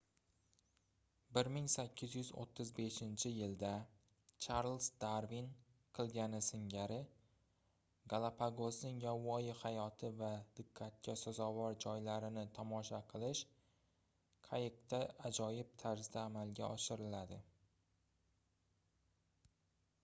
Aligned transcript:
1835-yilda 1.39 3.69
charliz 4.45 4.85
darvin 5.03 5.49
qilgani 5.99 6.39
singari 6.47 6.97
galapagosning 8.13 8.97
yovvoyi 9.05 9.53
hayoti 9.59 10.11
va 10.23 10.29
diqqatga 10.61 11.15
sazovor 11.25 11.75
joylarini 11.85 12.45
tomosha 12.59 13.01
qilish 13.13 13.41
qayiqda 14.49 15.03
ajoyib 15.31 15.77
tarzda 15.85 16.23
amalga 16.31 16.71
oshiriladi 16.77 17.39